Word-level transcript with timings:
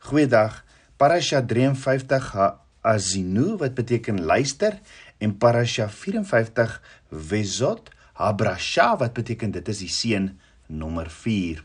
Goeiedag. 0.00 0.64
Parasha 0.96 1.42
53 1.44 2.56
Azinu 2.80 3.58
wat 3.60 3.74
beteken 3.76 4.22
luister 4.24 4.78
en 5.20 5.34
Parasha 5.36 5.90
54 5.92 6.80
Wezot 7.08 7.90
Habrasha 8.16 8.96
wat 8.96 9.12
beteken 9.12 9.52
dit 9.52 9.68
is 9.68 9.82
die 9.84 9.90
seën 9.92 10.30
nommer 10.72 11.10
4. 11.12 11.60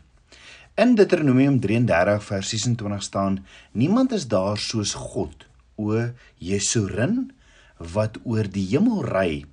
In 0.76 0.92
Deuteronomium 1.00 1.56
33 1.64 2.28
vers 2.28 2.52
26 2.52 3.02
staan: 3.08 3.40
Niemand 3.72 4.12
is 4.12 4.28
daar 4.28 4.60
soos 4.60 4.92
God, 4.92 5.48
o 5.80 6.12
Jesurin, 6.36 7.32
wat 7.80 8.20
oor 8.24 8.44
die 8.52 8.68
hemel 8.68 9.00
ry 9.00 9.44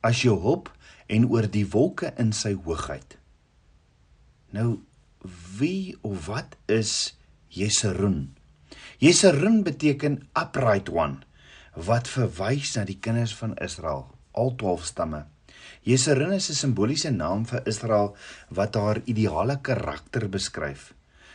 as 0.00 0.24
jou 0.24 0.40
hulp 0.40 0.72
en 1.12 1.28
oor 1.28 1.44
die 1.44 1.68
wolke 1.68 2.14
in 2.16 2.32
sy 2.32 2.56
hoogheid. 2.56 3.18
Nou 4.56 4.80
wie 5.60 5.98
of 6.00 6.24
wat 6.32 6.56
is 6.64 7.19
Jeserun. 7.50 8.36
Jeserun 9.02 9.64
beteken 9.66 10.20
upright 10.38 10.86
one 10.88 11.18
wat 11.74 12.06
verwys 12.06 12.76
na 12.76 12.84
die 12.86 12.98
kinders 13.02 13.32
van 13.34 13.56
Israel, 13.58 14.04
al 14.38 14.54
12 14.58 14.84
stamme. 14.86 15.24
Jeserun 15.82 16.32
is 16.36 16.50
'n 16.50 16.54
simboliese 16.54 17.10
naam 17.10 17.42
vir 17.46 17.66
Israel 17.66 18.14
wat 18.50 18.74
haar 18.74 19.02
ideale 19.04 19.58
karakter 19.62 20.28
beskryf. 20.28 20.94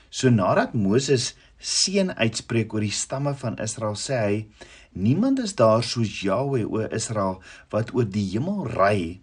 So 0.10 0.30
nadat 0.30 0.74
Moses 0.74 1.36
seën 1.60 2.16
uitspreek 2.16 2.74
oor 2.74 2.82
die 2.88 2.92
stamme 2.92 3.36
van 3.36 3.60
Israel, 3.60 3.96
sê 3.96 4.16
hy: 4.16 4.48
Niemand 4.94 5.40
is 5.40 5.56
daar 5.56 5.84
soos 5.84 6.22
Jahweh 6.22 6.64
o 6.64 6.88
Israel 6.88 7.42
wat 7.70 7.94
oor 7.94 8.06
die 8.06 8.30
hemel 8.32 8.68
ry 8.68 9.20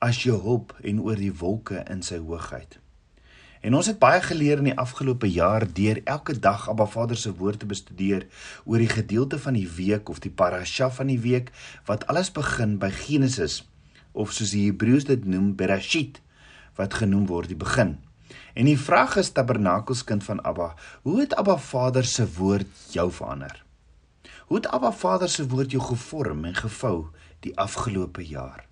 as 0.00 0.24
jou 0.24 0.40
hulp 0.42 0.74
en 0.82 0.98
oor 0.98 1.16
die 1.16 1.34
wolke 1.38 1.84
in 1.90 2.02
sy 2.02 2.18
hoogheid. 2.18 2.81
En 3.62 3.74
ons 3.78 3.86
het 3.86 3.98
baie 4.02 4.18
geleer 4.18 4.58
in 4.58 4.66
die 4.72 4.78
afgelope 4.82 5.28
jaar 5.30 5.62
deur 5.70 6.00
elke 6.10 6.34
dag 6.34 6.64
Abba 6.70 6.86
Vader 6.90 7.16
se 7.16 7.30
woord 7.38 7.60
te 7.62 7.66
bestudeer 7.70 8.24
oor 8.64 8.82
die 8.82 8.90
gedeelte 8.90 9.38
van 9.38 9.54
die 9.54 9.68
week 9.76 10.10
of 10.10 10.18
die 10.24 10.32
parasha 10.40 10.88
van 10.90 11.12
die 11.12 11.20
week 11.22 11.52
wat 11.86 12.02
alles 12.10 12.32
begin 12.34 12.74
by 12.82 12.90
Genesis 12.96 13.60
of 14.12 14.34
soos 14.34 14.50
die 14.56 14.64
Hebreëus 14.66 15.06
dit 15.06 15.28
noem 15.30 15.52
Bereshit 15.60 16.18
wat 16.80 16.98
genoem 17.04 17.28
word 17.30 17.52
die 17.52 17.60
begin. 17.60 18.00
En 18.58 18.66
die 18.66 18.78
vraag 18.78 19.14
is 19.22 19.30
Tabernakelskind 19.30 20.26
van 20.26 20.42
Abba, 20.42 20.72
hoe 21.06 21.20
het 21.20 21.38
Abba 21.38 21.56
Vader 21.56 22.04
se 22.04 22.26
woord 22.34 22.90
jou 22.90 23.12
verander? 23.14 23.62
Hoe 24.50 24.58
het 24.58 24.66
Abba 24.74 24.90
Vader 24.90 25.30
se 25.30 25.46
woord 25.46 25.70
jou 25.70 25.86
gevorm 25.92 26.44
en 26.50 26.58
gevou 26.58 26.96
die 27.46 27.54
afgelope 27.54 28.26
jaar? 28.26 28.71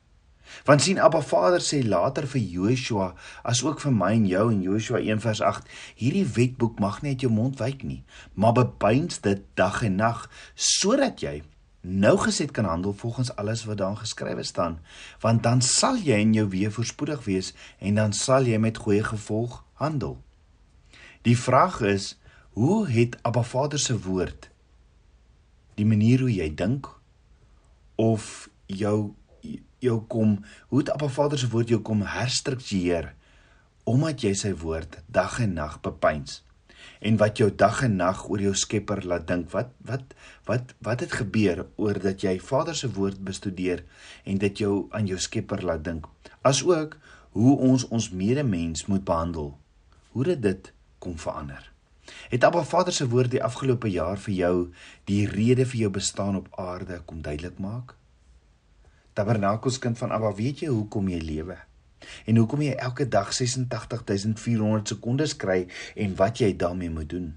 Want 0.64 0.82
sien 0.82 0.98
Abba 0.98 1.20
Vader 1.22 1.62
sê 1.64 1.82
later 1.86 2.26
vir 2.26 2.40
Joshua, 2.40 3.14
as 3.42 3.62
ook 3.64 3.80
vir 3.80 3.92
my 3.92 4.12
en 4.16 4.26
jou 4.26 4.50
in 4.52 4.62
Joshua 4.62 4.98
1:8, 4.98 5.68
hierdie 5.96 6.26
wetboek 6.26 6.80
mag 6.80 7.02
nie 7.02 7.14
uit 7.14 7.24
jou 7.26 7.32
mond 7.32 7.58
wyk 7.58 7.82
nie, 7.82 8.02
maar 8.34 8.52
bepeins 8.52 9.20
dit 9.20 9.42
dag 9.54 9.82
en 9.82 9.96
nag 9.96 10.28
sodat 10.54 11.20
jy 11.20 11.42
nou 11.80 12.16
geset 12.18 12.50
kan 12.52 12.64
handel 12.64 12.92
volgens 12.92 13.32
alles 13.36 13.64
wat 13.64 13.78
daarin 13.78 13.96
geskrywe 13.96 14.42
staan, 14.42 14.80
want 15.20 15.42
dan 15.42 15.62
sal 15.62 15.96
jy 15.96 16.20
in 16.20 16.34
jou 16.34 16.48
weë 16.48 16.70
voorspoedig 16.70 17.24
wees 17.24 17.54
en 17.78 17.94
dan 17.94 18.12
sal 18.12 18.44
jy 18.44 18.58
met 18.58 18.76
goeie 18.76 19.04
gevolg 19.04 19.64
handel. 19.80 20.18
Die 21.22 21.36
vraag 21.38 21.80
is, 21.80 22.16
hoe 22.52 22.88
het 22.88 23.16
Abba 23.22 23.42
Vader 23.42 23.78
se 23.78 23.96
woord 24.00 24.50
die 25.80 25.88
manier 25.88 26.20
hoe 26.24 26.32
jy 26.32 26.48
dink 26.54 26.88
of 28.00 28.48
jou 28.66 29.12
jou 29.84 30.00
kom, 30.08 30.38
hoe 30.68 30.82
het 30.82 30.92
Abba 30.92 31.08
Vader 31.08 31.38
se 31.38 31.48
woord 31.48 31.72
jou 31.72 31.80
kom 31.84 32.04
herstruktureer 32.06 33.14
omdat 33.88 34.22
jy 34.22 34.34
sy 34.36 34.52
woord 34.60 35.00
dag 35.10 35.38
en 35.42 35.54
nag 35.56 35.80
bepeins. 35.82 36.42
En 37.00 37.16
wat 37.20 37.40
jou 37.40 37.48
dag 37.50 37.80
en 37.84 37.96
nag 37.96 38.22
oor 38.28 38.42
jou 38.44 38.52
Skepper 38.56 39.02
laat 39.08 39.26
dink. 39.28 39.48
Wat 39.52 39.72
wat 39.88 40.14
wat 40.48 40.74
wat 40.84 41.04
het 41.04 41.16
gebeur 41.22 41.64
oordat 41.76 42.22
jy 42.24 42.36
Vader 42.40 42.76
se 42.76 42.90
woord 42.92 43.20
bestudeer 43.24 43.84
en 44.24 44.38
dit 44.38 44.62
jou 44.64 44.86
aan 44.96 45.08
jou 45.08 45.18
Skepper 45.18 45.64
laat 45.64 45.84
dink. 45.84 46.06
Asook 46.42 46.98
hoe 47.36 47.56
ons 47.58 47.88
ons 47.88 48.10
medemens 48.10 48.86
moet 48.86 49.04
behandel. 49.04 49.54
Hoe 50.12 50.24
dit 50.24 50.42
dit 50.42 50.72
kom 50.98 51.18
verander. 51.18 51.70
Het 52.30 52.44
Abba 52.44 52.64
Vader 52.64 52.92
se 52.92 53.08
woord 53.08 53.30
die 53.30 53.44
afgelope 53.44 53.88
jaar 53.90 54.18
vir 54.18 54.34
jou 54.34 54.54
die 55.08 55.24
rede 55.30 55.66
vir 55.66 55.86
jou 55.86 55.90
bestaan 55.94 56.36
op 56.36 56.50
aarde 56.58 57.00
kom 57.06 57.22
duidelik 57.22 57.58
maak? 57.58 57.99
Tabernakelskind 59.12 59.98
van 59.98 60.12
Abba, 60.14 60.30
weet 60.34 60.62
jy 60.62 60.68
hoekom 60.70 61.08
jy 61.10 61.18
lewe? 61.18 61.56
En 62.30 62.36
hoekom 62.36 62.62
jy 62.62 62.74
elke 62.78 63.08
dag 63.08 63.32
86400 63.34 64.94
sekondes 64.94 65.36
kry 65.36 65.64
en 65.96 66.14
wat 66.16 66.38
jy 66.40 66.52
daarmee 66.56 66.90
moet 66.90 67.10
doen? 67.10 67.28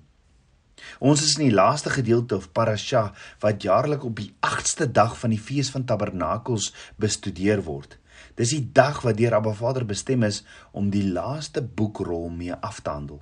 Ons 1.00 1.24
is 1.26 1.36
in 1.38 1.48
die 1.48 1.56
laaste 1.56 1.90
gedeelte 1.94 2.38
of 2.38 2.52
parasha 2.52 3.04
wat 3.44 3.66
jaarlik 3.66 4.06
op 4.06 4.18
die 4.20 4.32
8ste 4.46 4.90
dag 4.92 5.16
van 5.20 5.34
die 5.34 5.42
fees 5.42 5.72
van 5.74 5.86
Tabernakels 5.90 6.72
bestudeer 7.02 7.64
word. 7.66 7.98
Dis 8.38 8.54
die 8.54 8.66
dag 8.74 9.02
wat 9.06 9.18
deur 9.18 9.38
Abba 9.38 9.54
Vader 9.58 9.86
bestem 9.86 10.24
is 10.28 10.44
om 10.72 10.90
die 10.94 11.06
laaste 11.06 11.62
boekrol 11.62 12.30
mee 12.30 12.54
af 12.54 12.82
te 12.82 12.90
handel. 12.90 13.22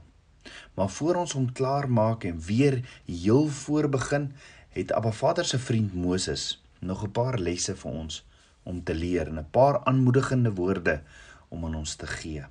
Maar 0.75 0.89
voor 0.89 1.21
ons 1.23 1.35
hom 1.37 1.51
klaar 1.53 1.87
maak 1.89 2.25
en 2.27 2.39
weer 2.39 2.81
heel 3.05 3.47
voor 3.47 3.89
begin, 3.89 4.31
het 4.75 4.91
Abba 4.91 5.11
Vader 5.11 5.45
se 5.45 5.59
vriend 5.59 5.93
Moses 5.93 6.63
nog 6.79 7.03
'n 7.03 7.11
paar 7.11 7.37
lesse 7.39 7.75
vir 7.75 7.91
ons 7.91 8.23
om 8.63 8.83
te 8.83 8.93
leer 8.93 9.27
en 9.27 9.39
'n 9.39 9.51
paar 9.51 9.83
aanmoedigende 9.83 10.53
woorde 10.53 11.01
om 11.49 11.65
aan 11.65 11.75
ons 11.75 11.95
te 11.95 12.07
gee. 12.07 12.43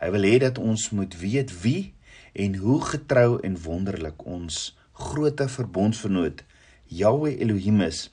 Hy 0.00 0.10
wil 0.10 0.22
hê 0.22 0.38
dat 0.38 0.58
ons 0.58 0.90
moet 0.90 1.14
weet 1.20 1.60
wie 1.62 1.94
en 2.32 2.54
hoe 2.56 2.80
getrou 2.84 3.40
en 3.40 3.62
wonderlik 3.62 4.24
ons 4.26 4.78
groote 4.92 5.48
verbondsvernoot 5.48 6.44
Jahweh 6.86 7.40
Elohim 7.40 7.80
is 7.80 8.10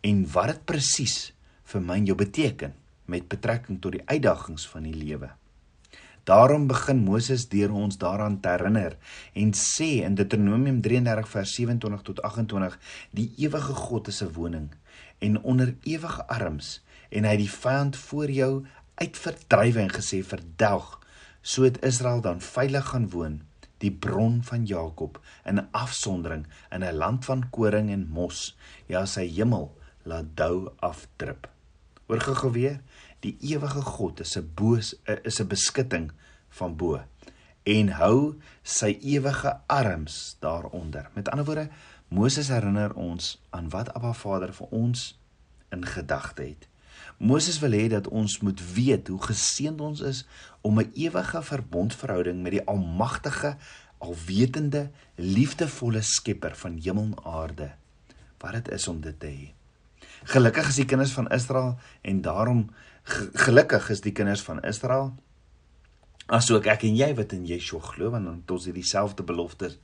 en 0.00 0.26
wat 0.32 0.46
dit 0.46 0.64
presies 0.64 1.32
vir 1.72 1.80
my 1.80 1.96
en 2.00 2.06
jou 2.06 2.16
beteken 2.16 2.74
met 3.06 3.28
betrekking 3.28 3.80
tot 3.80 3.92
die 3.92 4.04
uitdagings 4.06 4.66
van 4.68 4.86
die 4.88 4.94
lewe. 4.94 5.30
Daarom 6.24 6.66
begin 6.66 7.02
Moses 7.04 7.48
deur 7.52 7.72
ons 7.76 7.98
daaraan 8.00 8.38
te 8.40 8.48
herinner 8.48 8.96
en 9.36 9.50
sê 9.52 9.90
in 10.06 10.14
Deuteronomium 10.16 10.80
33 10.80 11.28
vers 11.28 11.56
27 11.58 12.06
tot 12.06 12.22
28 12.24 12.78
die 13.12 13.28
ewige 13.44 13.76
God 13.76 14.08
is 14.08 14.22
'n 14.22 14.32
woning 14.32 14.70
en 15.18 15.40
onder 15.42 15.76
ewige 15.82 16.26
arms 16.26 16.82
en 17.10 17.24
hy 17.24 17.30
het 17.36 17.44
die 17.44 17.50
vyand 17.50 17.96
voor 17.96 18.30
jou 18.30 18.52
uitverdrywe 18.94 19.80
en 19.80 19.94
gesê 19.94 20.22
verdelg 20.26 21.00
so 21.42 21.62
het 21.62 21.82
Israel 21.84 22.20
dan 22.20 22.40
veilig 22.40 22.92
gaan 22.92 23.08
woon 23.10 23.40
die 23.78 23.92
bron 23.92 24.42
van 24.42 24.64
Jakob 24.66 25.20
in 25.44 25.66
afsondering 25.70 26.46
in 26.70 26.84
'n 26.84 26.94
land 26.94 27.24
van 27.24 27.50
koring 27.50 27.90
en 27.90 28.08
mos. 28.08 28.56
Ja 28.86 29.06
sy 29.06 29.26
hemel 29.28 29.76
laat 30.02 30.36
dou 30.36 30.70
afdrup 30.80 31.48
hoor 32.06 32.20
gou 32.20 32.50
weer 32.52 32.80
die 33.24 33.36
ewige 33.40 33.80
God 33.80 34.20
is 34.20 34.36
'n 34.36 34.50
boos 34.54 34.94
is 35.22 35.40
'n 35.40 35.48
beskutting 35.48 36.12
van 36.48 36.76
bo 36.76 37.00
en 37.64 37.88
hou 37.88 38.36
sy 38.62 38.98
ewige 39.00 39.60
arms 39.66 40.36
daaronder. 40.40 41.08
Met 41.14 41.28
ander 41.28 41.44
woorde 41.44 41.68
Moses 42.14 42.48
herinner 42.48 42.92
ons 42.94 43.40
aan 43.50 43.68
wat 43.72 43.88
Abba 43.98 44.12
Vader 44.14 44.52
vir 44.54 44.70
ons 44.70 45.00
in 45.74 45.82
gedagte 45.82 46.44
het. 46.46 46.68
Moses 47.18 47.58
wil 47.58 47.74
hê 47.74 47.88
dat 47.90 48.06
ons 48.06 48.36
moet 48.46 48.60
weet 48.74 49.10
hoe 49.10 49.18
geseënd 49.22 49.82
ons 49.82 50.02
is 50.10 50.20
om 50.62 50.78
'n 50.78 50.92
ewige 50.94 51.42
verbondverhouding 51.42 52.42
met 52.42 52.52
die 52.52 52.66
almagtige, 52.66 53.56
alwetende, 53.98 54.90
liefdevolle 55.16 56.02
Skepper 56.02 56.54
van 56.54 56.78
hemel 56.78 57.04
en 57.04 57.24
aarde. 57.24 57.72
Wat 58.38 58.52
dit 58.52 58.68
is 58.68 58.88
om 58.88 59.00
dit 59.00 59.20
te 59.20 59.26
hê. 59.26 59.52
Gelukkig 60.24 60.68
is 60.68 60.76
die 60.76 60.84
kinders 60.84 61.12
van 61.12 61.28
Israel 61.28 61.78
en 62.02 62.20
daarom 62.20 62.70
gelukkig 63.46 63.90
is 63.90 64.00
die 64.00 64.12
kinders 64.12 64.42
van 64.42 64.62
Israel 64.62 65.14
asook 66.26 66.66
ek 66.72 66.86
en 66.88 66.96
jy 66.96 67.10
wat 67.14 67.34
in 67.36 67.44
Yeshua 67.44 67.80
glo 67.84 68.10
want 68.10 68.50
ons 68.50 68.64
het 68.64 68.74
dieselfde 68.74 69.22
beloftes 69.22 69.76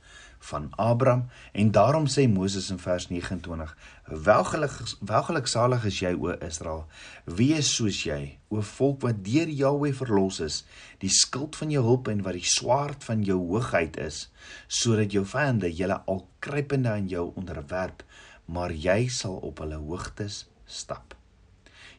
van 0.49 0.69
Abraham. 0.75 1.27
En 1.51 1.71
daarom 1.71 2.07
sê 2.09 2.27
Moses 2.29 2.69
in 2.69 2.79
vers 2.79 3.07
29 3.09 3.75
welgelukkig 4.05 4.95
welgeluksalig 4.99 5.85
is 5.85 5.99
jy 6.01 6.11
o 6.17 6.33
Israel. 6.43 6.85
Wees 7.25 7.69
soos 7.75 8.01
jy? 8.03 8.37
O 8.49 8.61
volk 8.73 9.05
wat 9.05 9.21
deur 9.25 9.47
Jahweh 9.47 9.93
verlos 9.95 10.41
is 10.43 10.63
die 11.03 11.13
skild 11.13 11.55
van 11.55 11.71
jou 11.71 11.85
hulp 11.85 12.11
en 12.11 12.25
wat 12.25 12.37
die 12.37 12.49
swaard 12.57 13.05
van 13.07 13.23
jou 13.27 13.39
hoogheid 13.39 13.97
is 14.01 14.25
sodat 14.67 15.15
jou 15.15 15.23
vyande 15.25 15.71
julle 15.71 16.01
al 16.11 16.25
kruipende 16.43 16.91
aan 16.91 17.07
jou 17.11 17.31
onderwerp 17.35 18.05
maar 18.51 18.75
jy 18.75 19.07
sal 19.07 19.39
op 19.47 19.63
hulle 19.63 19.79
hoogtes 19.79 20.45
stap 20.65 21.20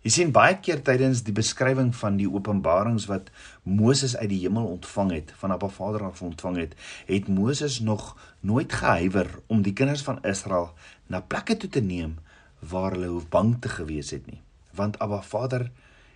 Jy 0.03 0.11
sien 0.11 0.31
baie 0.35 0.57
keer 0.59 0.81
tydens 0.83 1.21
die 1.23 1.35
beskrywing 1.35 1.93
van 1.95 2.17
die 2.19 2.27
openbarings 2.27 3.05
wat 3.07 3.29
Moses 3.63 4.17
uit 4.17 4.33
die 4.33 4.41
hemel 4.43 4.67
ontvang 4.73 5.13
het, 5.15 5.31
van 5.39 5.55
Abba 5.55 5.69
Vader 5.71 6.09
af 6.09 6.23
ontvang 6.27 6.59
het, 6.59 6.73
het 7.07 7.29
Moses 7.31 7.79
nog 7.81 8.17
nooit 8.41 8.73
gehuiwer 8.73 9.31
om 9.47 9.63
die 9.63 9.75
kinders 9.79 10.03
van 10.03 10.19
Israel 10.27 10.73
na 11.07 11.23
plekke 11.23 11.55
toe 11.57 11.71
te 11.71 11.85
neem 11.87 12.17
waar 12.59 12.97
hulle 12.97 13.13
hoef 13.15 13.29
bang 13.31 13.55
te 13.63 13.71
gewees 13.71 14.11
het 14.11 14.27
nie, 14.27 14.41
want 14.75 14.99
Abba 14.99 15.23
Vader 15.23 15.69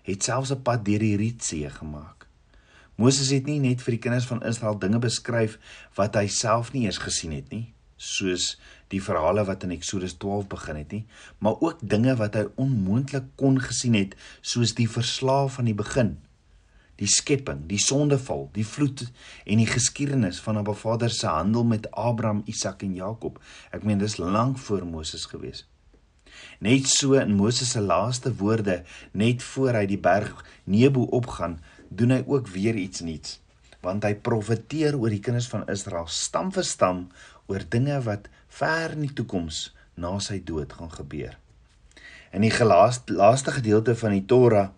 het 0.07 0.23
selfs 0.23 0.51
'n 0.51 0.63
pad 0.63 0.85
deur 0.85 0.99
die 0.99 1.17
Rietsee 1.17 1.71
gemaak. 1.71 2.27
Moses 2.97 3.31
het 3.31 3.47
nie 3.47 3.61
net 3.61 3.83
vir 3.83 3.93
die 3.93 4.03
kinders 4.03 4.27
van 4.27 4.43
Israel 4.43 4.79
dinge 4.79 4.99
beskryf 4.99 5.59
wat 5.95 6.15
hy 6.15 6.27
self 6.27 6.73
nie 6.73 6.87
eens 6.87 6.99
gesien 6.99 7.33
het 7.33 7.51
nie, 7.51 7.73
soos 7.97 8.59
die 8.93 9.03
verhale 9.03 9.45
wat 9.49 9.65
in 9.67 9.75
Eksodus 9.75 10.17
12 10.23 10.47
begin 10.53 10.79
het 10.81 10.93
nie, 10.95 11.05
maar 11.39 11.61
ook 11.61 11.83
dinge 11.83 12.15
wat 12.21 12.39
hy 12.39 12.47
onmoontlik 12.61 13.33
kon 13.41 13.59
gesien 13.63 13.97
het, 13.99 14.15
soos 14.41 14.75
die 14.79 14.89
verslaaf 14.91 15.59
van 15.59 15.71
die 15.71 15.77
begin, 15.77 16.17
die 16.97 17.11
skepping, 17.11 17.67
die 17.69 17.81
sondeval, 17.83 18.47
die 18.55 18.65
vloed 18.65 19.05
en 19.45 19.61
die 19.61 19.69
geskiedenis 19.69 20.41
van 20.41 20.61
Abba 20.63 20.73
Vader 20.73 21.13
se 21.13 21.29
handel 21.29 21.67
met 21.69 21.91
Abraham, 21.93 22.43
Isak 22.49 22.87
en 22.87 22.95
Jakob. 22.97 23.41
Ek 23.75 23.85
meen 23.85 24.01
dis 24.01 24.17
lank 24.17 24.57
voor 24.65 24.87
Moses 24.89 25.27
gewees. 25.29 25.67
Net 26.65 26.89
so 26.89 27.19
in 27.21 27.35
Moses 27.37 27.75
se 27.75 27.83
laaste 27.85 28.33
woorde, 28.41 28.83
net 29.13 29.45
voor 29.45 29.77
hy 29.77 29.85
die 29.89 30.01
berg 30.01 30.45
Nebo 30.65 31.05
opgaan, 31.17 31.59
doen 31.89 32.17
hy 32.17 32.23
ook 32.25 32.49
weer 32.55 32.81
iets 32.81 33.05
nuuts 33.05 33.41
want 33.87 34.07
hy 34.07 34.17
profeteer 34.19 34.97
oor 34.99 35.13
die 35.13 35.23
kinders 35.23 35.49
van 35.53 35.67
Israel 35.71 36.09
stam 36.11 36.51
vir 36.55 36.67
stam 36.67 37.05
oor 37.47 37.63
dinge 37.71 38.01
wat 38.07 38.27
ver 38.57 38.95
in 38.97 39.05
die 39.05 39.13
toekoms 39.13 39.75
na 40.01 40.19
sy 40.21 40.39
dood 40.45 40.73
gaan 40.73 40.93
gebeur. 40.93 41.35
In 42.33 42.45
die 42.45 42.53
laaste 42.65 43.13
laaste 43.13 43.53
gedeelte 43.53 43.95
van 43.97 44.15
die 44.17 44.25
Torah 44.25 44.71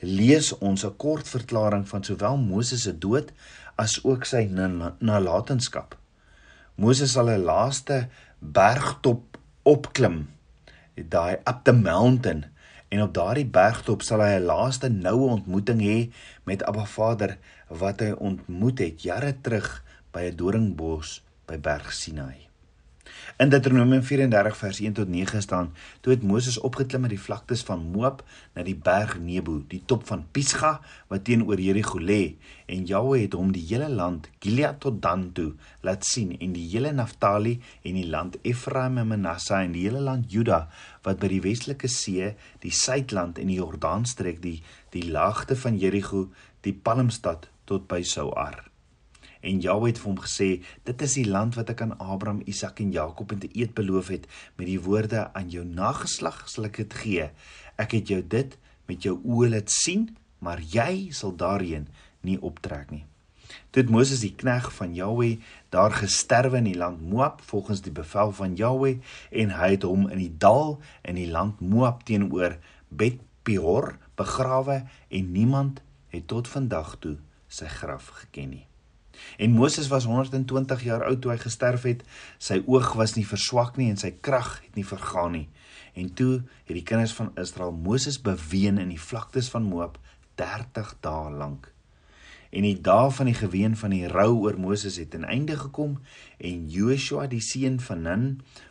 lees 0.00 0.52
ons 0.58 0.84
'n 0.84 0.96
kort 0.96 1.28
verklaring 1.28 1.84
van 1.88 2.04
sowel 2.04 2.36
Moses 2.36 2.82
se 2.82 2.92
dood 2.98 3.32
as 3.76 4.04
ook 4.04 4.24
sy 4.24 4.48
nalatenskap. 4.98 5.96
Moses 6.76 7.12
sal 7.12 7.30
'n 7.30 7.44
laaste 7.44 8.08
bergtop 8.40 9.38
opklim, 9.62 10.28
daai 10.94 11.36
up 11.46 11.64
the 11.64 11.72
mountain 11.72 12.44
en 12.88 13.02
op 13.02 13.14
daardie 13.14 13.46
bergtop 13.46 14.02
sal 14.02 14.20
hy 14.20 14.36
'n 14.36 14.46
laaste 14.46 14.88
noue 14.88 15.28
ontmoeting 15.36 15.80
hê 15.80 16.12
met 16.44 16.62
Abba 16.62 16.84
Vader 16.84 17.38
wat 17.68 18.00
hy 18.00 18.10
ontmoet 18.12 18.78
het 18.78 19.02
jare 19.02 19.34
terug 19.40 19.82
by 20.12 20.20
'n 20.20 20.36
doringbos 20.36 21.22
by 21.46 21.56
Berg 21.58 21.92
Sinai. 21.92 22.45
In 23.36 23.50
Deuteronomium 23.52 24.00
34 24.00 24.56
vers 24.56 24.78
1 24.80 24.92
tot 24.96 25.08
9 25.12 25.42
staan: 25.42 25.74
Toe 26.00 26.12
het 26.14 26.22
Moses 26.22 26.56
opgeklim 26.58 27.02
uit 27.04 27.10
die 27.12 27.20
vlaktes 27.20 27.60
van 27.68 27.82
Moab 27.92 28.22
na 28.56 28.62
die 28.64 28.76
berg 28.76 29.18
Nebo, 29.20 29.58
die 29.68 29.82
top 29.84 30.06
van 30.08 30.22
Pisga 30.32 30.70
wat 31.10 31.26
teenoor 31.28 31.60
Jerigo 31.60 32.00
lê, 32.00 32.38
en 32.64 32.86
Jahwe 32.88 33.18
het 33.20 33.36
hom 33.36 33.50
die 33.52 33.66
hele 33.68 33.90
land 33.92 34.30
Gilead 34.40 34.78
tot 34.80 35.02
Dan 35.04 35.26
toe 35.36 35.50
laat 35.84 36.08
sien 36.08 36.32
en 36.40 36.54
die 36.56 36.64
hele 36.70 36.94
Naftali 36.96 37.58
en 37.84 37.98
die 38.00 38.06
land 38.08 38.38
Efraim 38.40 38.96
en 39.02 39.10
Manasse 39.10 39.58
en 39.58 39.74
die 39.76 39.84
hele 39.84 40.00
land 40.00 40.32
Juda 40.32 40.62
wat 41.04 41.20
by 41.20 41.28
die 41.34 41.42
westelike 41.44 41.90
see, 41.92 42.30
die 42.64 42.72
suidland 42.72 43.36
en 43.36 43.52
die 43.52 43.58
Jordaanstreek, 43.60 44.40
die 44.40 44.62
die 44.96 45.04
laagte 45.12 45.60
van 45.60 45.76
Jerigo, 45.76 46.30
die 46.64 46.72
Palmstad 46.72 47.50
tot 47.68 47.84
by 47.84 48.00
Souar. 48.00 48.64
En 49.46 49.60
Jahwe 49.62 49.92
het 49.92 49.98
vir 50.02 50.10
hom 50.10 50.18
gesê: 50.18 50.48
"Dit 50.82 51.02
is 51.06 51.14
die 51.14 51.28
land 51.28 51.54
wat 51.54 51.70
ek 51.70 51.80
aan 51.84 51.98
Abraham, 51.98 52.42
Isak 52.50 52.80
en 52.82 52.90
Jakob 52.92 53.32
in 53.32 53.38
te 53.38 53.50
eed 53.52 53.74
beloof 53.74 54.08
het 54.08 54.26
met 54.56 54.66
die 54.66 54.80
woorde: 54.80 55.32
Aan 55.32 55.50
jou 55.50 55.64
nageslag 55.64 56.48
sal 56.50 56.64
ek 56.64 56.76
dit 56.82 56.94
gee. 56.94 57.30
Ek 57.78 57.92
het 57.92 58.08
jou 58.08 58.22
dit 58.26 58.58
met 58.86 59.02
jou 59.02 59.20
oë 59.22 59.48
laat 59.54 59.70
sien, 59.70 60.16
maar 60.38 60.60
jy 60.60 61.12
sal 61.12 61.36
daarheen 61.36 61.86
nie 62.20 62.40
optrek 62.42 62.90
nie." 62.90 63.06
Toe 63.70 63.82
het 63.82 63.90
Moses 63.90 64.20
die 64.20 64.34
knegg 64.34 64.72
van 64.74 64.94
Jahwe 64.94 65.38
daar 65.70 65.94
gesterwe 65.94 66.58
in 66.58 66.70
die 66.72 66.78
land 66.78 67.00
Moab 67.00 67.40
volgens 67.46 67.80
die 67.80 67.92
bevel 67.94 68.32
van 68.32 68.56
Jahwe 68.58 68.98
en 69.30 69.54
hy 69.54 69.70
het 69.76 69.86
hom 69.86 70.08
in 70.08 70.18
die 70.18 70.34
dal 70.38 70.80
in 71.02 71.14
die 71.14 71.30
land 71.30 71.60
Moab 71.60 72.02
teenoor 72.04 72.58
Bet 72.88 73.22
Peor 73.46 73.94
begrawe 74.18 74.82
en 75.08 75.32
niemand 75.32 75.82
het 76.08 76.26
tot 76.26 76.48
vandag 76.48 76.96
toe 76.98 77.18
sy 77.46 77.68
graf 77.70 78.08
geken 78.22 78.50
nie. 78.50 78.65
En 79.36 79.50
Moses 79.50 79.88
was 79.88 80.04
120 80.04 80.82
jaar 80.84 81.04
oud 81.04 81.20
toe 81.20 81.32
hy 81.32 81.38
gesterf 81.42 81.86
het. 81.88 82.02
Sy 82.38 82.62
oog 82.66 82.92
was 82.98 83.16
nie 83.16 83.26
verswak 83.26 83.76
nie 83.76 83.90
en 83.90 84.00
sy 84.00 84.12
krag 84.20 84.60
het 84.64 84.74
nie 84.78 84.86
vergaan 84.86 85.32
nie. 85.36 85.48
En 85.96 86.12
toe 86.14 86.42
het 86.64 86.74
die 86.76 86.84
kinders 86.84 87.14
van 87.16 87.32
Israel 87.40 87.72
Moses 87.72 88.20
beween 88.20 88.78
in 88.78 88.92
die 88.92 89.00
vlaktes 89.00 89.48
van 89.52 89.68
Moab 89.68 89.98
30 90.40 90.96
dae 91.00 91.30
lank. 91.32 91.72
En 92.50 92.62
die 92.62 92.78
dae 92.80 93.10
van 93.10 93.28
die 93.28 93.36
geween 93.36 93.76
van 93.76 93.92
die 93.92 94.06
rou 94.08 94.32
oor 94.46 94.58
Moses 94.60 94.96
het 95.00 95.14
aan 95.14 95.24
einde 95.24 95.56
gekom 95.58 95.98
en 96.38 96.68
Joshua 96.70 97.26
die 97.26 97.42
seun 97.42 97.80
van 97.80 98.02
Nun 98.06 98.26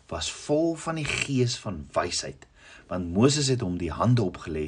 was 0.10 0.32
vol 0.32 0.76
van 0.80 1.02
die 1.02 1.10
gees 1.10 1.58
van 1.60 1.84
wysheid 1.94 2.48
want 2.88 3.14
Moses 3.14 3.48
het 3.48 3.62
hom 3.66 3.78
die 3.82 3.92
hande 3.92 4.22
opgelê 4.22 4.66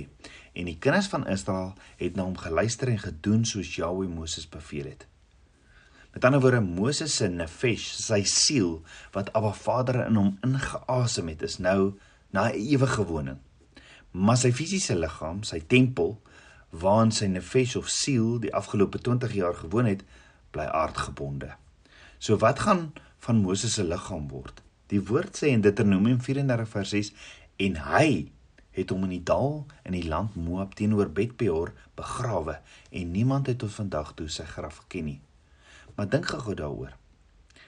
en 0.58 0.70
die 0.70 0.78
kinders 0.82 1.10
van 1.12 1.28
Israel 1.30 1.74
het 2.00 2.16
na 2.18 2.26
hom 2.26 2.38
geluister 2.38 2.90
en 2.90 3.02
gedoen 3.02 3.46
soos 3.46 3.76
Jahwe 3.76 4.08
Moses 4.10 4.48
beveel 4.50 4.90
het. 4.90 5.06
Met 6.18 6.26
ander 6.26 6.42
woorde 6.42 6.62
Moses 6.62 7.16
se 7.16 7.28
nefesh, 7.30 7.92
sy 7.94 8.24
siel 8.26 8.80
wat 9.14 9.28
Abba 9.38 9.52
Vader 9.54 10.00
in 10.08 10.16
hom 10.18 10.32
ingeasem 10.42 11.28
het, 11.30 11.44
is 11.46 11.60
nou 11.62 11.92
na 12.34 12.48
'n 12.50 12.58
ewige 12.58 13.04
woning. 13.06 13.38
Maar 14.12 14.38
sy 14.38 14.52
fisiese 14.52 14.96
liggaam, 14.98 15.44
sy 15.44 15.60
tempel 15.60 16.18
waarin 16.70 17.12
sy 17.12 17.26
nefesh 17.26 17.76
of 17.76 17.90
siel 17.90 18.40
die 18.40 18.54
afgelope 18.54 18.98
20 18.98 19.34
jaar 19.34 19.54
gewoon 19.54 19.86
het, 19.86 20.02
bly 20.52 20.66
aardgebonde. 20.66 21.54
So 22.18 22.38
wat 22.38 22.60
gaan 22.60 22.94
van 23.20 23.38
Moses 23.38 23.74
se 23.74 23.84
liggaam 23.84 24.28
word? 24.28 24.64
Die 24.88 25.02
woord 25.02 25.38
sê 25.38 25.54
in 25.54 25.62
Deuteronomium 25.62 26.22
34 26.22 26.70
vers 26.70 26.90
6 26.90 27.14
en 27.58 27.76
hy 27.76 28.32
het 28.72 28.90
hom 28.90 29.04
in 29.04 29.10
die 29.10 29.24
dal 29.24 29.66
in 29.84 29.92
die 29.92 30.08
land 30.08 30.36
Moab 30.36 30.74
teenoor 30.74 31.10
Bet-peor 31.10 31.74
begrawe 31.96 32.60
en 32.90 33.12
niemand 33.12 33.48
het 33.48 33.58
tot 33.58 33.72
vandag 33.72 34.14
toe 34.14 34.28
sy 34.30 34.44
graf 34.44 34.78
geken 34.78 35.06
nie. 35.06 35.22
Maar 35.98 36.10
dink 36.10 36.30
gou 36.30 36.54
daaroor. 36.54 36.94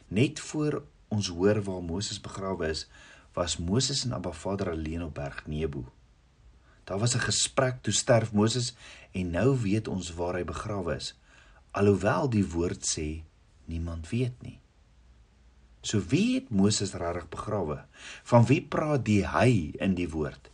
Net 0.08 0.40
voor 0.40 0.84
ons 1.10 1.28
hoor 1.34 1.62
waar 1.66 1.82
Moses 1.84 2.22
begrawe 2.22 2.70
is, 2.70 2.86
was 3.34 3.58
Moses 3.58 4.04
en 4.06 4.14
Abba 4.14 4.32
Vader 4.32 4.70
alleen 4.70 5.04
op 5.04 5.16
Berg 5.18 5.48
Nebo. 5.48 5.86
Daar 6.84 7.00
was 7.00 7.16
'n 7.16 7.26
gesprek 7.26 7.82
toe 7.82 7.94
sterf 7.94 8.32
Moses 8.32 8.76
en 9.12 9.30
nou 9.30 9.58
weet 9.62 9.88
ons 9.88 10.14
waar 10.14 10.36
hy 10.36 10.44
begrawe 10.44 10.96
is. 10.96 11.16
Alhoewel 11.72 12.30
die 12.30 12.46
woord 12.46 12.86
sê 12.98 13.24
niemand 13.66 14.10
weet 14.10 14.42
nie. 14.42 14.60
So 15.82 16.02
wie 16.08 16.36
het 16.36 16.50
Moses 16.50 16.94
regtig 16.94 17.30
begrawe? 17.30 17.86
Van 18.24 18.46
wie 18.46 18.62
praat 18.62 19.06
die 19.06 19.28
hy 19.28 19.72
in 19.80 19.94
die 19.94 20.10
woord? 20.10 20.50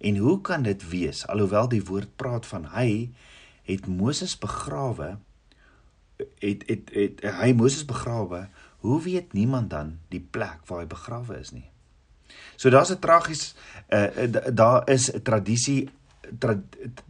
En 0.00 0.16
hoe 0.16 0.40
kan 0.40 0.62
dit 0.62 0.88
wees 0.88 1.26
alhoewel 1.26 1.68
die 1.68 1.84
woord 1.84 2.16
praat 2.16 2.46
van 2.46 2.64
hy 2.64 3.10
het 3.62 3.86
Moses 3.86 4.38
begrawe? 4.38 5.18
Het 6.40 6.64
het 6.66 6.90
het 6.94 7.24
hy 7.40 7.52
Moses 7.52 7.84
begrawe, 7.84 8.48
hoe 8.80 9.02
weet 9.02 9.32
niemand 9.32 9.70
dan 9.70 9.98
die 10.08 10.22
plek 10.30 10.66
waar 10.66 10.84
hy 10.84 10.86
begrawe 10.86 11.38
is 11.40 11.52
nie? 11.52 11.68
So 12.56 12.70
daar's 12.70 12.90
'n 12.90 12.98
tragies 12.98 13.54
uh, 13.88 14.06
daar 14.52 14.88
is 14.88 15.12
'n 15.12 15.22
tradisie 15.22 15.88
tra, 16.38 16.60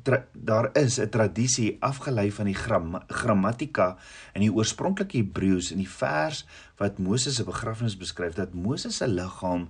tra, 0.03 0.25
daar 0.33 0.71
is 0.73 0.99
'n 0.99 1.09
tradisie 1.09 1.77
afgelei 1.81 2.33
van 2.33 2.45
die 2.45 2.55
gram, 2.55 3.03
grammatika 3.07 3.97
in 4.33 4.41
die 4.41 4.53
oorspronklike 4.53 5.17
Hebreëus 5.17 5.71
in 5.71 5.79
die 5.79 5.91
vers 5.91 6.47
wat 6.77 6.99
Moses 6.99 7.35
se 7.35 7.45
begrafnis 7.45 7.97
beskryf 7.97 8.35
dat 8.35 8.55
Moses 8.55 8.97
se 8.97 9.09
liggaam 9.09 9.69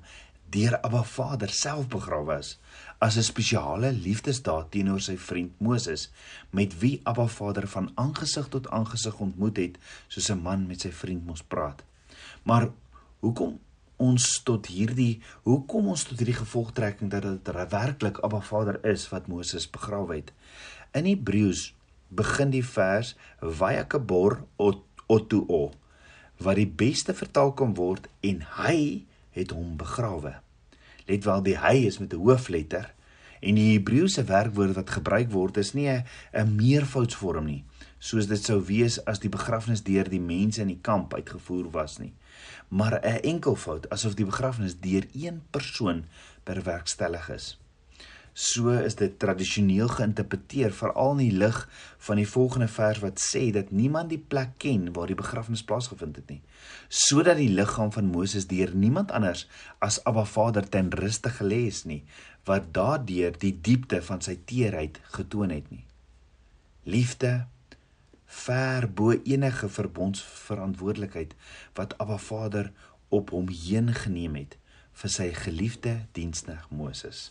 deur 0.50 0.80
Abba 0.80 1.02
Vader 1.06 1.50
self 1.54 1.86
begrawe 1.88 2.38
is 2.38 2.58
as 2.98 3.16
'n 3.16 3.22
spesiale 3.22 3.92
liefdesdaad 3.92 4.70
teenoor 4.70 5.00
sy 5.00 5.16
vriend 5.16 5.52
Moses 5.60 6.10
met 6.50 6.78
wie 6.80 7.00
Abba 7.04 7.26
Vader 7.26 7.66
van 7.68 7.90
aangesig 7.94 8.48
tot 8.48 8.68
aangesig 8.68 9.20
ontmoet 9.20 9.56
het 9.56 9.78
soos 10.08 10.30
'n 10.30 10.42
man 10.42 10.66
met 10.66 10.80
sy 10.80 10.90
vriend 10.90 11.26
mos 11.26 11.42
praat. 11.42 11.82
Maar 12.42 12.68
hoekom 13.20 13.58
ons 13.96 14.42
tot 14.42 14.66
hierdie 14.66 15.20
hoekom 15.42 15.88
ons 15.88 16.04
tot 16.04 16.18
hierdie 16.18 16.40
gevolgtrekking 16.44 17.10
dat 17.10 17.22
dit 17.22 17.70
werklik 17.70 18.18
Abba 18.18 18.40
Vader 18.40 18.84
is 18.84 19.08
wat 19.08 19.28
Moses 19.28 19.70
begrawe 19.70 20.14
het? 20.14 20.32
In 20.92 21.04
Hebreëus 21.04 21.74
begin 22.08 22.50
die 22.50 22.64
vers 22.64 23.16
Vayakabor 23.40 24.42
otuo 25.06 25.72
wat 26.40 26.56
die 26.56 26.66
beste 26.68 27.14
vertaal 27.14 27.52
kan 27.52 27.74
word 27.74 28.08
en 28.20 28.40
hy 28.56 29.06
het 29.30 29.50
hom 29.50 29.76
begrawe. 29.76 30.34
Let 31.06 31.24
wel 31.24 31.42
die 31.42 31.56
hy 31.58 31.76
is 31.86 31.98
met 31.98 32.12
'n 32.12 32.22
hoofletter 32.22 32.94
en 33.40 33.54
die 33.54 33.72
Hebreëse 33.72 34.24
werkwoord 34.24 34.74
wat 34.74 34.90
gebruik 34.90 35.30
word 35.32 35.56
is 35.56 35.72
nie 35.72 35.88
'n 35.88 36.56
meervoudsvorm 36.56 37.44
nie, 37.44 37.64
soos 37.98 38.26
dit 38.26 38.44
sou 38.44 38.60
wees 38.64 39.04
as 39.04 39.18
die 39.18 39.28
begrafnis 39.28 39.82
deur 39.82 40.08
die 40.08 40.20
mense 40.20 40.60
in 40.60 40.68
die 40.68 40.82
kamp 40.82 41.14
uitgevoer 41.14 41.70
was 41.70 41.98
nie, 41.98 42.12
maar 42.68 43.00
'n 43.02 43.20
enkelvoud 43.22 43.88
asof 43.90 44.14
die 44.14 44.26
begrafnis 44.26 44.80
deur 44.80 45.06
een 45.12 45.42
persoon 45.50 46.04
bewerkstellig 46.44 47.30
is. 47.30 47.58
So 48.32 48.70
is 48.70 48.94
dit 48.94 49.18
tradisioneel 49.18 49.88
geïnterpreteer 49.90 50.72
veral 50.72 51.16
in 51.18 51.22
die 51.24 51.36
lig 51.42 51.58
van 52.06 52.20
die 52.20 52.28
volgende 52.28 52.68
vers 52.70 53.00
wat 53.02 53.22
sê 53.22 53.50
dat 53.54 53.72
niemand 53.74 54.12
die 54.12 54.22
plek 54.32 54.56
ken 54.62 54.92
waar 54.94 55.10
die 55.10 55.18
begrafnis 55.18 55.64
plaasgevind 55.66 56.16
het 56.20 56.30
nie 56.30 56.40
sodat 56.88 57.40
die 57.40 57.50
liggaam 57.50 57.92
van 57.92 58.10
Moses 58.10 58.46
deur 58.50 58.74
niemand 58.74 59.12
anders 59.12 59.46
as 59.78 59.98
Abba 60.08 60.24
Vader 60.24 60.68
ten 60.68 60.92
ruste 61.02 61.32
gelê 61.40 61.64
is 61.70 61.84
nie 61.84 62.02
wat 62.48 62.70
daardeur 62.76 63.34
die 63.38 63.54
diepte 63.68 64.02
van 64.02 64.22
sy 64.24 64.38
teerheid 64.46 65.00
getoon 65.16 65.50
het 65.54 65.70
nie 65.70 65.84
liefde 66.84 67.46
ver 68.30 68.86
bo 68.86 69.12
enige 69.12 69.68
verbondsverantwoordelikheid 69.68 71.34
wat 71.74 71.98
Abba 71.98 72.16
Vader 72.16 72.72
op 73.10 73.30
hom 73.34 73.50
heen 73.50 73.90
geneem 73.94 74.38
het 74.38 74.56
vir 75.02 75.12
sy 75.12 75.28
geliefde 75.34 75.94
diensknegt 76.14 76.70
Moses. 76.70 77.30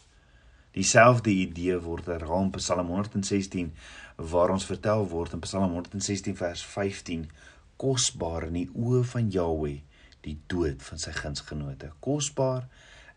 Dieselfde 0.76 1.32
idee 1.34 1.80
word 1.82 2.06
herhaal 2.06 2.46
in 2.48 2.52
Psalm 2.54 2.92
116 2.94 3.72
waar 4.32 4.54
ons 4.54 4.68
vertel 4.70 5.08
word 5.10 5.34
in 5.34 5.42
Psalm 5.42 5.72
116 5.74 6.36
vers 6.38 6.62
15 6.66 7.26
kosbaar 7.82 8.50
in 8.50 8.60
die 8.60 8.68
oë 8.76 9.02
van 9.14 9.32
Jahweh 9.34 9.80
die 10.26 10.36
dood 10.52 10.84
van 10.84 11.02
sy 11.02 11.14
gunsgenote. 11.16 11.90
Kosbaar 12.04 12.68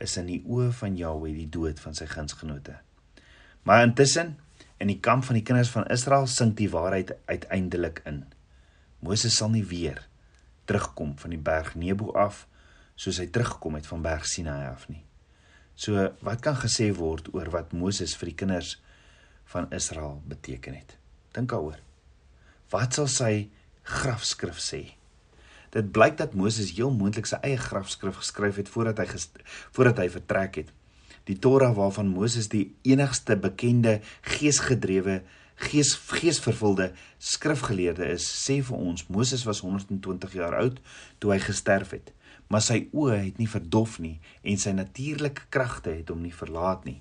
is 0.02 0.16
in 0.16 0.30
die 0.30 0.40
oë 0.47 0.71
van 0.78 0.97
Jahweh 0.97 1.35
die 1.37 1.50
dood 1.50 1.82
van 1.82 1.99
sy 1.99 2.06
gunsgenote. 2.09 2.78
Maar 3.68 3.85
intussen 3.85 4.37
in 4.80 4.88
die 4.90 5.00
kamp 5.02 5.26
van 5.28 5.38
die 5.38 5.44
kinders 5.47 5.71
van 5.75 5.87
Israel 5.92 6.26
sink 6.30 6.56
die 6.59 6.71
waarheid 6.73 7.12
uiteindelik 7.28 8.00
in. 8.09 8.25
Moses 9.04 9.37
sal 9.37 9.52
nie 9.52 9.66
weer 9.66 10.00
terugkom 10.71 11.18
van 11.18 11.35
die 11.35 11.42
berg 11.42 11.75
Nebo 11.76 12.14
af 12.16 12.47
soos 12.97 13.18
hy 13.21 13.28
teruggekom 13.35 13.76
het 13.76 13.87
van 13.90 14.02
berg 14.02 14.26
Sinai 14.30 14.62
af 14.71 14.88
nie. 14.88 15.02
So 15.76 16.12
wat 16.23 16.43
kan 16.45 16.57
gesê 16.59 16.91
word 16.97 17.33
oor 17.35 17.50
wat 17.52 17.73
Moses 17.73 18.14
vir 18.19 18.33
die 18.33 18.38
kinders 18.45 18.76
van 19.52 19.71
Israel 19.73 20.21
beteken 20.29 20.76
het? 20.76 20.97
Dink 21.33 21.50
daaroor. 21.52 21.81
Wat 22.73 22.97
sal 22.97 23.09
sy 23.11 23.33
grafskrif 23.83 24.61
sê? 24.62 24.83
Dit 25.73 25.88
blyk 25.93 26.19
dat 26.21 26.37
Moses 26.37 26.75
heel 26.76 26.93
moontlik 26.93 27.26
sy 27.29 27.41
eie 27.45 27.61
grafskrif 27.61 28.21
geskryf 28.21 28.61
het 28.61 28.69
voordat 28.69 29.00
hy 29.00 29.09
voordat 29.73 30.02
hy 30.05 30.09
vertrek 30.12 30.59
het. 30.62 30.73
Die 31.29 31.38
Torah 31.38 31.73
waarvan 31.76 32.11
Moses 32.12 32.50
die 32.52 32.67
enigste 32.85 33.38
bekende 33.41 34.00
geesgedrewe 34.26 35.23
gees 35.62 35.95
geesvervulde 36.11 36.91
skrifgeleerde 37.23 38.09
is, 38.17 38.25
sê 38.26 38.59
vir 38.64 38.79
ons 38.79 39.07
Moses 39.12 39.45
was 39.47 39.62
120 39.62 40.35
jaar 40.35 40.57
oud 40.59 40.81
toe 41.23 41.33
hy 41.33 41.38
gesterf 41.45 41.95
het 41.95 42.11
maar 42.52 42.61
sy 42.61 42.82
oë 42.92 43.16
het 43.16 43.38
nie 43.40 43.49
verdof 43.49 43.97
nie 44.04 44.18
en 44.44 44.59
sy 44.61 44.75
natuurlike 44.76 45.49
kragte 45.54 45.94
het 45.94 46.11
hom 46.12 46.21
nie 46.21 46.35
verlaat 46.37 46.85
nie. 46.85 46.99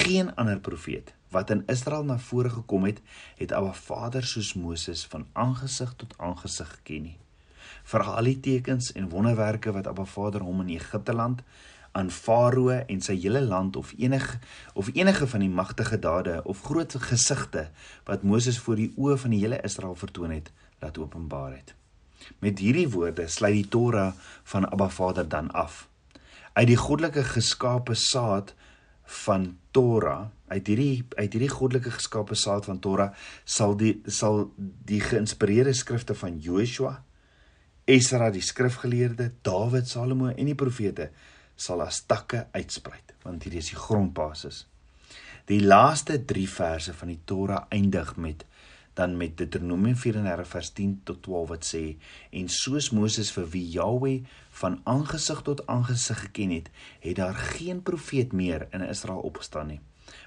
Geen 0.00 0.32
ander 0.40 0.62
profeet 0.68 1.12
wat 1.34 1.52
in 1.52 1.64
Israel 1.68 2.06
na 2.08 2.16
vore 2.22 2.50
gekom 2.54 2.86
het, 2.88 3.02
het 3.36 3.52
Abba 3.52 3.74
Vader 3.76 4.24
soos 4.24 4.54
Moses 4.56 5.04
van 5.12 5.26
aangesig 5.32 5.92
tot 6.00 6.14
aangesig 6.16 6.70
geken 6.78 7.08
nie. 7.10 7.16
Vir 7.84 8.06
al 8.08 8.30
die 8.30 8.38
tekens 8.40 8.92
en 8.96 9.10
wonderwerke 9.12 9.74
wat 9.76 9.90
Abba 9.90 10.08
Vader 10.08 10.46
hom 10.46 10.64
in 10.64 10.72
Egipte 10.78 11.12
land 11.12 11.44
aan 11.92 12.10
Farao 12.10 12.72
en 12.78 13.00
sy 13.04 13.18
hele 13.20 13.44
land 13.44 13.76
of 13.76 13.92
enige 13.98 14.40
of 14.74 14.88
enige 14.94 15.28
van 15.34 15.44
die 15.44 15.52
magtige 15.52 15.98
dade 15.98 16.40
of 16.44 16.62
groot 16.64 16.96
gesigte 17.10 17.68
wat 18.08 18.24
Moses 18.24 18.58
voor 18.58 18.80
die 18.80 18.92
oë 18.96 19.20
van 19.20 19.36
die 19.36 19.44
hele 19.44 19.60
Israel 19.64 19.94
vertoon 19.94 20.32
het, 20.40 20.52
laat 20.80 20.98
openbaar 20.98 21.52
het. 21.56 21.76
Met 22.38 22.58
hierdie 22.58 22.88
woorde 22.92 23.28
sluit 23.28 23.54
die 23.54 23.68
Torah 23.68 24.12
van 24.44 24.66
Abba 24.68 24.88
Vader 24.88 25.28
dan 25.28 25.50
af. 25.50 25.86
Uit 26.52 26.68
die 26.70 26.80
goddelike 26.80 27.24
geskape 27.24 27.94
saad 27.94 28.54
van 29.24 29.56
Torah, 29.70 30.26
uit 30.48 30.66
hierdie 30.66 31.04
uit 31.16 31.32
hierdie 31.32 31.52
goddelike 31.52 31.92
geskape 31.94 32.34
saad 32.34 32.66
van 32.66 32.78
Torah 32.82 33.12
sal 33.44 33.76
die 33.78 33.94
sal 34.06 34.48
die 34.56 35.00
geïnspireerde 35.04 35.74
skrifte 35.74 36.16
van 36.18 36.38
Joshua, 36.42 37.02
Esra 37.86 38.32
die 38.34 38.42
skrifgeleerde, 38.42 39.30
Dawid, 39.46 39.86
Salomo 39.86 40.32
en 40.32 40.48
die 40.48 40.58
profete 40.58 41.12
sal 41.56 41.84
as 41.84 42.00
takke 42.08 42.48
uitsprei, 42.56 42.98
want 43.22 43.46
hierdie 43.46 43.62
is 43.62 43.70
die 43.70 43.78
grondbasis. 43.78 44.64
Die 45.46 45.60
laaste 45.62 46.18
3 46.26 46.46
verse 46.50 46.94
van 46.98 47.12
die 47.12 47.20
Torah 47.24 47.68
eindig 47.70 48.16
met 48.18 48.42
dan 48.96 49.16
met 49.16 49.36
Deuteronomium 49.36 49.96
34 49.96 50.48
vers 50.48 50.70
10 50.70 51.00
tot 51.04 51.22
12 51.22 51.48
wat 51.48 51.66
sê 51.68 51.82
en 52.30 52.46
soos 52.48 52.88
Moses 52.96 53.28
vir 53.34 53.48
wie 53.52 53.64
Jahweh 53.74 54.22
van 54.60 54.78
aangesig 54.88 55.42
tot 55.44 55.66
aangesig 55.66 56.22
geken 56.24 56.54
het, 56.54 56.70
het 57.04 57.18
daar 57.20 57.34
geen 57.34 57.82
profeet 57.82 58.32
meer 58.32 58.64
in 58.70 58.86
Israel 58.86 59.20
opgestaan 59.28 59.68
nie. 59.74 59.80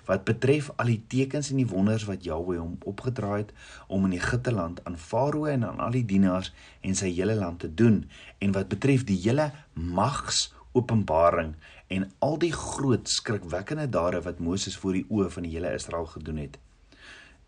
Wat 0.05 0.23
betref 0.27 0.69
al 0.75 0.91
die 0.91 1.01
tekens 1.07 1.49
en 1.49 1.57
die 1.61 1.67
wonders 1.69 2.05
wat 2.05 2.27
Jahweh 2.27 2.59
hom 2.59 2.75
opgedra 2.91 3.39
het 3.39 3.53
om 3.87 4.05
in 4.05 4.13
Egipte 4.19 4.53
land 4.53 4.83
aan 4.85 4.97
Farao 4.97 5.47
en 5.49 5.65
aan 5.65 5.81
al 5.81 5.97
die 5.97 6.05
dienaars 6.05 6.51
en 6.85 6.97
sy 6.99 7.09
hele 7.15 7.37
land 7.39 7.63
te 7.63 7.71
doen 7.73 8.03
en 8.37 8.53
wat 8.53 8.69
betref 8.69 9.05
die 9.09 9.17
hele 9.23 9.49
mags 9.73 10.51
openbaring 10.77 11.55
en 11.89 12.05
al 12.19 12.37
die 12.37 12.53
groot 12.53 13.09
skrikwekkende 13.09 13.89
dade 13.89 14.21
wat 14.27 14.39
Moses 14.39 14.77
voor 14.77 14.99
die 14.99 15.07
oë 15.09 15.31
van 15.33 15.47
die 15.47 15.55
hele 15.55 15.73
Israel 15.73 16.05
gedoen 16.13 16.43
het. 16.43 16.61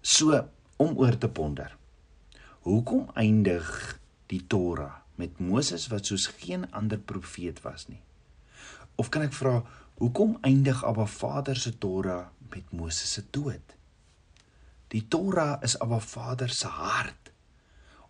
So 0.02 0.42
om 0.82 0.98
oor 0.98 1.18
te 1.18 1.30
ponder. 1.30 1.76
Hoekom 2.66 3.10
eindig 3.18 3.68
die 4.32 4.42
Torah 4.50 5.02
met 5.22 5.38
Moses 5.42 5.88
wat 5.94 6.10
soos 6.10 6.28
geen 6.42 6.66
ander 6.74 6.98
profeet 6.98 7.62
was 7.66 7.88
nie? 7.90 8.02
Of 8.98 9.10
kan 9.14 9.26
ek 9.28 9.36
vra 9.38 9.60
hoekom 10.02 10.40
eindig 10.46 10.82
Abba 10.88 11.06
Vader 11.06 11.58
se 11.58 11.76
Torah 11.78 12.32
met 12.54 12.74
Moses 12.74 13.14
se 13.18 13.24
dood? 13.30 13.78
Die 14.92 15.06
Torah 15.08 15.60
is 15.64 15.78
Abba 15.80 16.02
Vader 16.04 16.50
se 16.50 16.70
hart 16.70 17.32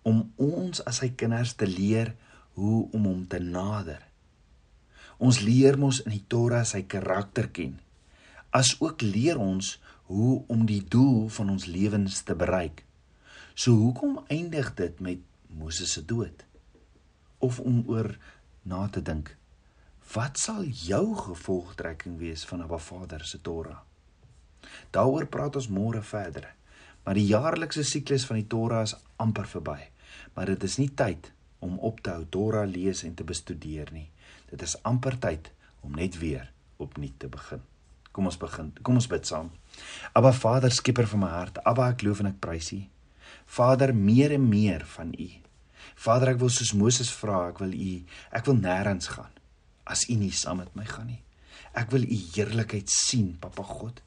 om 0.08 0.24
ons 0.42 0.82
as 0.88 1.02
sy 1.04 1.12
kinders 1.18 1.54
te 1.60 1.68
leer 1.70 2.16
hoe 2.58 2.88
om 2.96 3.06
hom 3.06 3.26
te 3.30 3.40
nader. 3.44 4.02
Ons 5.22 5.44
leer 5.46 5.78
mos 5.78 6.02
in 6.06 6.16
die 6.16 6.26
Torah 6.26 6.64
sy 6.66 6.82
karakter 6.90 7.52
ken. 7.54 7.76
As 8.50 8.74
ook 8.82 9.04
leer 9.06 9.38
ons 9.38 9.76
hoe 10.12 10.44
om 10.52 10.66
die 10.68 10.84
doel 10.84 11.30
van 11.32 11.50
ons 11.54 11.66
lewens 11.72 12.22
te 12.28 12.36
bereik. 12.36 12.84
So 13.54 13.72
hoekom 13.80 14.20
eindig 14.28 14.74
dit 14.76 15.00
met 15.00 15.22
Moses 15.48 15.94
se 15.96 16.04
dood? 16.06 16.44
Of 17.40 17.60
om 17.60 17.84
oor 17.88 18.18
na 18.68 18.88
te 18.92 19.02
dink, 19.02 19.32
wat 20.12 20.40
sal 20.40 20.66
jou 20.68 21.16
gevolgtrekking 21.16 22.20
wees 22.20 22.44
van 22.50 22.66
Abba 22.66 22.78
Vader 22.78 23.24
se 23.26 23.40
Torah? 23.42 23.80
Daaroor 24.92 25.30
praat 25.32 25.56
ons 25.56 25.72
môre 25.72 26.04
verder. 26.04 26.50
Maar 27.04 27.18
die 27.18 27.30
jaarlikse 27.32 27.84
siklus 27.88 28.28
van 28.28 28.42
die 28.42 28.48
Torah 28.52 28.84
is 28.86 28.98
amper 29.16 29.48
verby. 29.48 29.80
Maar 30.36 30.54
dit 30.54 30.68
is 30.68 30.78
nie 30.78 30.92
tyd 30.92 31.32
om 31.64 31.80
op 31.80 32.04
te 32.04 32.12
hou 32.18 32.28
Torah 32.30 32.68
lees 32.68 33.06
en 33.08 33.16
te 33.16 33.24
bestudeer 33.24 33.90
nie. 33.96 34.10
Dit 34.52 34.62
is 34.62 34.76
amper 34.84 35.18
tyd 35.24 35.54
om 35.82 35.96
net 35.96 36.20
weer 36.20 36.52
opnuut 36.78 37.20
te 37.20 37.32
begin. 37.32 37.71
Kom 38.12 38.28
ons 38.28 38.40
begin. 38.40 38.72
Kom 38.84 39.00
ons 39.00 39.08
bid 39.08 39.28
saam. 39.28 39.52
Aba 40.18 40.34
Vader, 40.36 40.74
skieper 40.74 41.08
van 41.08 41.24
my 41.24 41.32
hart. 41.32 41.62
Aba, 41.68 41.92
ek 41.94 42.04
loof 42.06 42.24
en 42.24 42.32
ek 42.34 42.42
prys 42.44 42.74
U. 42.76 42.82
Vader, 43.56 43.94
meer 43.96 44.36
en 44.36 44.48
meer 44.50 44.86
van 44.98 45.14
U. 45.16 45.30
Vader, 46.02 46.34
ek 46.34 46.42
wil 46.42 46.52
soos 46.54 46.74
Moses 46.78 47.12
vra, 47.14 47.48
ek 47.52 47.62
wil 47.64 47.74
U, 47.76 47.94
ek 48.36 48.48
wil 48.50 48.60
nêrens 48.60 49.12
gaan 49.16 49.32
as 49.92 50.06
U 50.08 50.16
nie 50.16 50.32
saam 50.32 50.62
met 50.62 50.72
my 50.78 50.86
gaan 50.88 51.10
nie. 51.10 51.20
Ek 51.76 51.92
wil 51.92 52.06
U 52.06 52.18
heerlikheid 52.36 52.92
sien, 52.92 53.34
Papa 53.42 53.66
God. 53.68 54.00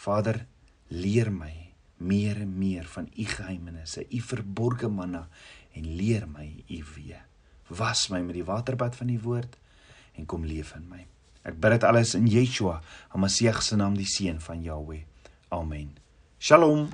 Vader, 0.00 0.44
leer 0.90 1.30
my 1.34 1.54
meer 2.00 2.38
en 2.40 2.52
meer 2.58 2.86
van 2.88 3.08
U 3.12 3.24
geheimenisse, 3.28 4.06
U 4.08 4.20
verborgde 4.24 4.88
manna 4.88 5.26
en 5.76 5.88
leer 5.96 6.26
my 6.28 6.48
U 6.68 6.78
weë. 6.94 7.20
Was 7.76 8.08
my 8.10 8.22
met 8.24 8.38
die 8.38 8.46
waterbad 8.46 8.96
van 8.96 9.12
U 9.12 9.18
woord 9.22 9.58
en 10.16 10.26
kom 10.26 10.46
leef 10.48 10.72
in 10.78 10.88
my. 10.88 11.04
Ek 11.42 11.56
bid 11.56 11.72
dit 11.78 11.84
alles 11.88 12.14
in 12.18 12.26
Yeshua, 12.28 12.80
Hamasieg 13.14 13.62
se 13.64 13.76
naam, 13.80 13.96
die 13.96 14.08
seun 14.08 14.40
van 14.44 14.60
Jahweh. 14.62 15.04
Amen. 15.50 15.94
Shalom. 16.38 16.90